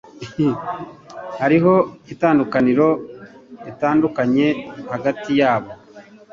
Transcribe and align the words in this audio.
Hariho 1.41 1.73
itandukaniro 2.13 2.87
ritandukanye 3.65 4.47
hagati 4.93 5.29
yabo. 5.39 5.69